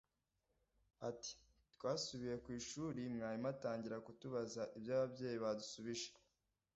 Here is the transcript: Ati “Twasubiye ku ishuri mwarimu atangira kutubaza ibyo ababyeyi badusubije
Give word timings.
Ati 1.09 1.33
“Twasubiye 1.75 2.35
ku 2.43 2.49
ishuri 2.59 3.01
mwarimu 3.15 3.47
atangira 3.53 4.03
kutubaza 4.05 4.61
ibyo 4.77 4.91
ababyeyi 4.97 5.37
badusubije 5.43 6.09